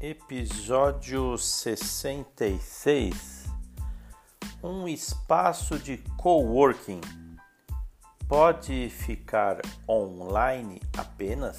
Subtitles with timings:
[0.00, 3.46] Episódio 66
[4.62, 7.00] Um espaço de coworking.
[8.28, 11.58] Pode ficar online apenas?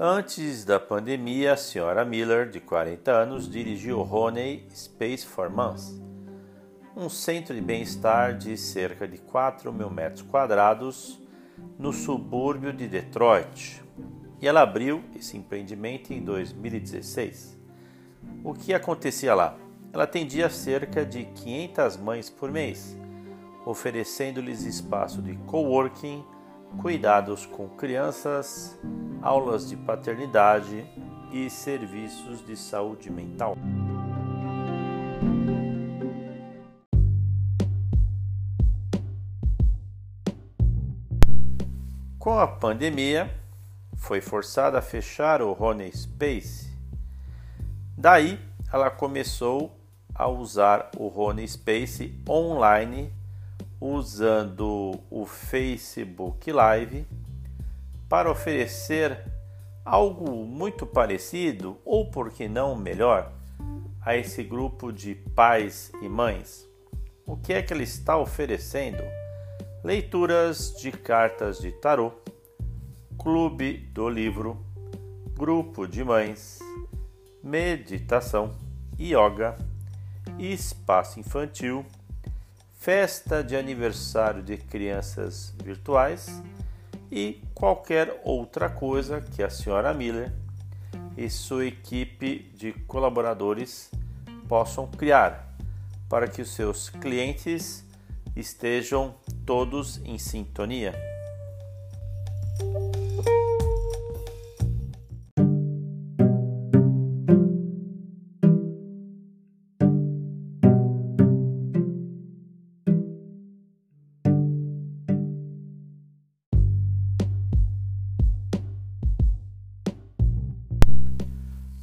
[0.00, 6.02] Antes da pandemia, a senhora Miller, de 40 anos, dirigiu Honey Space for Months
[6.96, 11.20] um centro de bem-estar de cerca de 4 mil metros quadrados
[11.78, 13.82] no subúrbio de Detroit.
[14.40, 17.58] E ela abriu esse empreendimento em 2016.
[18.44, 19.56] O que acontecia lá?
[19.92, 22.96] Ela atendia cerca de 500 mães por mês,
[23.64, 26.24] oferecendo-lhes espaço de coworking,
[26.80, 28.78] cuidados com crianças,
[29.22, 30.84] aulas de paternidade
[31.32, 33.56] e serviços de saúde mental.
[42.24, 43.30] Com a pandemia,
[43.98, 46.74] foi forçada a fechar o Honey Space.
[47.98, 48.40] Daí,
[48.72, 49.78] ela começou
[50.14, 53.12] a usar o Honey Space online
[53.78, 57.06] usando o Facebook Live
[58.08, 59.22] para oferecer
[59.84, 63.30] algo muito parecido ou por que não melhor
[64.00, 66.66] a esse grupo de pais e mães.
[67.26, 69.02] O que é que ele está oferecendo?
[69.84, 72.10] Leituras de cartas de tarô,
[73.18, 74.64] clube do livro,
[75.36, 76.58] grupo de mães,
[77.42, 78.50] meditação,
[78.98, 79.58] yoga,
[80.38, 81.84] espaço infantil,
[82.78, 86.42] festa de aniversário de crianças virtuais
[87.12, 90.32] e qualquer outra coisa que a senhora Miller
[91.14, 93.90] e sua equipe de colaboradores
[94.48, 95.54] possam criar
[96.08, 97.83] para que os seus clientes
[98.36, 99.14] estejam
[99.44, 100.94] todos em sintonia.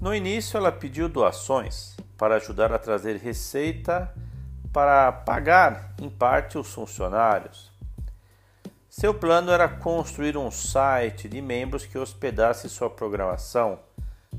[0.00, 4.14] No início, ela pediu doações para ajudar a trazer receita
[4.76, 7.72] para pagar em parte os funcionários.
[8.90, 13.78] Seu plano era construir um site de membros que hospedasse sua programação,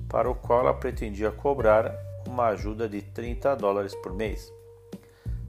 [0.07, 1.91] para o qual ela pretendia cobrar
[2.27, 4.53] uma ajuda de 30 dólares por mês.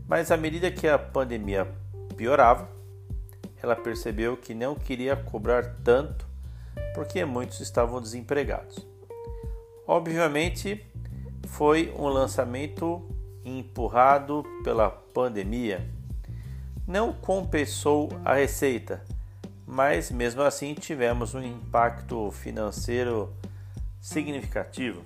[0.09, 1.71] Mas à medida que a pandemia
[2.16, 2.66] piorava,
[3.62, 6.27] ela percebeu que não queria cobrar tanto
[6.94, 8.87] porque muitos estavam desempregados.
[9.87, 10.82] Obviamente,
[11.47, 13.06] foi um lançamento
[13.48, 15.88] empurrado pela pandemia,
[16.86, 19.03] não compensou a receita,
[19.66, 23.32] mas mesmo assim tivemos um impacto financeiro
[24.00, 25.03] significativo.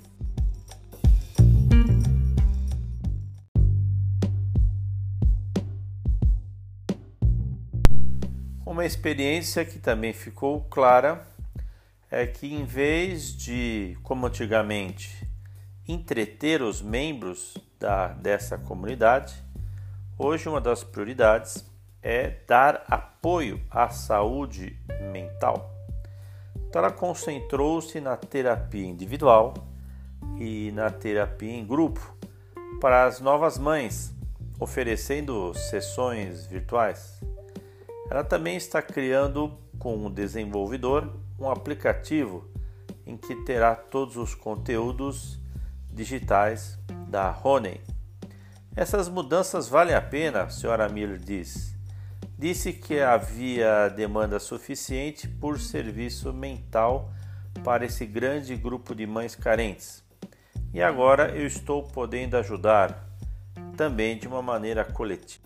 [8.65, 11.27] Uma experiência que também ficou clara
[12.11, 15.29] é que, em vez de, como antigamente,
[15.93, 19.35] entreter os membros da, dessa comunidade,
[20.19, 21.65] hoje uma das prioridades
[22.03, 24.77] é dar apoio à saúde
[25.13, 25.71] mental.
[26.57, 29.55] Então ela concentrou-se na terapia individual
[30.39, 32.17] e na terapia em grupo
[32.81, 34.15] para as novas mães,
[34.59, 37.21] oferecendo sessões virtuais.
[38.11, 42.49] Ela também está criando com o desenvolvedor um aplicativo
[43.07, 45.42] em que terá todos os conteúdos
[45.93, 47.81] digitais da Honey.
[48.75, 51.77] Essas mudanças valem a pena, a senhora Miller diz.
[52.39, 57.13] Disse que havia demanda suficiente por serviço mental
[57.63, 60.03] para esse grande grupo de mães carentes.
[60.73, 63.07] E agora eu estou podendo ajudar,
[63.77, 65.42] também de uma maneira coletiva.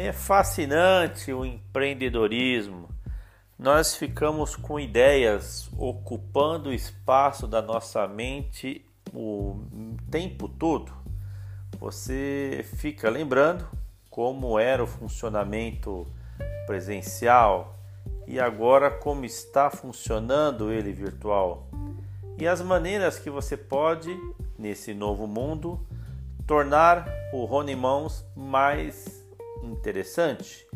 [0.00, 2.88] É fascinante o empreendedorismo.
[3.58, 9.60] Nós ficamos com ideias ocupando o espaço da nossa mente o
[10.08, 10.92] tempo todo.
[11.80, 13.66] Você fica lembrando
[14.08, 16.06] como era o funcionamento
[16.64, 17.76] presencial
[18.24, 21.66] e agora como está funcionando ele virtual.
[22.38, 24.16] E as maneiras que você pode,
[24.56, 25.84] nesse novo mundo,
[26.46, 29.17] tornar o Rony Mãos mais
[29.62, 30.66] interessante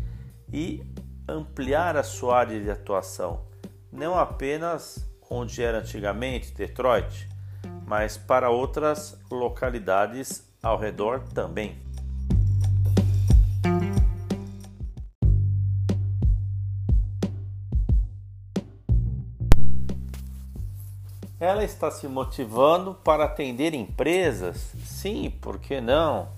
[0.52, 0.82] e
[1.29, 3.46] ampliar a sua área de atuação,
[3.90, 7.29] não apenas onde era antigamente Detroit,
[7.87, 11.81] mas para outras localidades ao redor também.
[21.40, 24.73] Ela está se motivando para atender empresas?
[24.85, 26.28] Sim, por que não?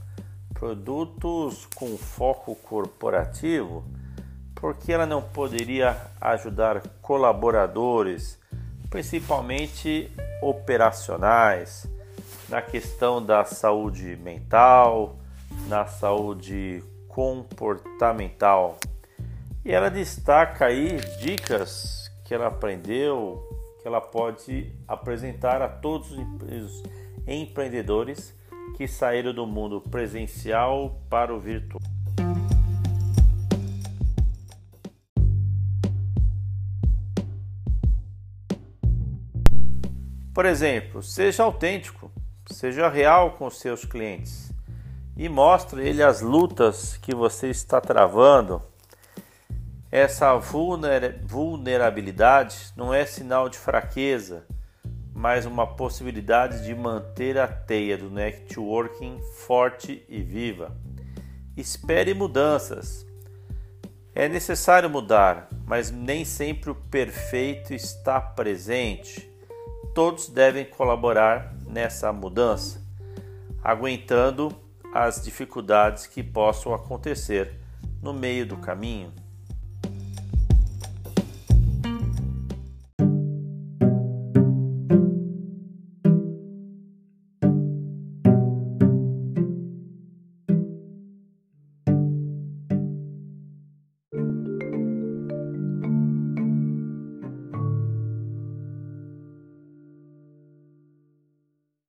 [0.54, 3.84] Produtos com foco corporativo?
[4.54, 8.38] Por que ela não poderia ajudar colaboradores,
[8.88, 10.10] principalmente
[10.40, 11.86] operacionais,
[12.48, 15.18] na questão da saúde mental,
[15.68, 18.78] na saúde comportamental?
[19.64, 23.42] E ela destaca aí dicas que ela aprendeu
[23.84, 26.82] que ela pode apresentar a todos os
[27.26, 28.34] empreendedores
[28.76, 31.80] que saíram do mundo presencial para o virtual.
[40.34, 42.10] Por exemplo, seja autêntico,
[42.46, 44.52] seja real com seus clientes
[45.16, 48.60] e mostre ele as lutas que você está travando
[49.94, 50.36] essa
[51.22, 54.44] vulnerabilidade não é sinal de fraqueza,
[55.24, 60.76] mas uma possibilidade de manter a teia do networking forte e viva.
[61.56, 63.06] Espere mudanças.
[64.14, 69.26] É necessário mudar, mas nem sempre o perfeito está presente.
[69.94, 72.86] Todos devem colaborar nessa mudança,
[73.62, 74.54] aguentando
[74.92, 77.58] as dificuldades que possam acontecer
[78.02, 79.10] no meio do caminho.